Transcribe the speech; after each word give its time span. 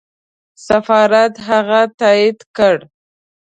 سفارت 0.67 1.33
هغه 1.47 1.81
تایید 1.99 2.39
کړ. 2.57 2.75